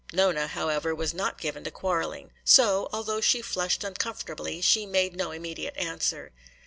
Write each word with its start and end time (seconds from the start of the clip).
Nona, 0.11 0.47
however, 0.47 0.95
was 0.95 1.13
not 1.13 1.37
given 1.37 1.63
to 1.63 1.69
quarreling. 1.69 2.31
So, 2.43 2.89
although 2.91 3.21
she 3.21 3.43
flushed 3.43 3.83
uncomfortably, 3.83 4.59
she 4.59 4.87
made 4.87 5.15
no 5.15 5.29
immediate 5.29 5.77
answer. 5.77 6.31